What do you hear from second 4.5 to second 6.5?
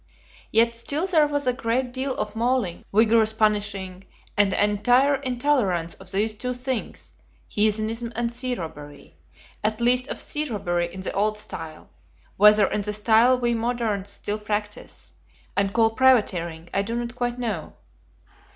an entire intolerance of these